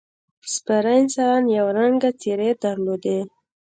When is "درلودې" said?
2.63-3.19